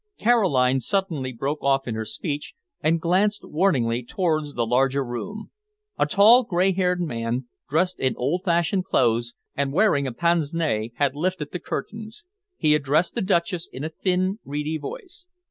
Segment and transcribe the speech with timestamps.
[0.17, 5.51] Caroline suddenly broke off in her speech and glanced warningly towards the larger room.
[5.99, 10.89] A tall, grey haired man, dressed in old fashioned clothes and wearing a pince nez,
[10.95, 12.25] had lifted the curtains.
[12.57, 15.27] He addressed the Duchess in a thin, reedy voice.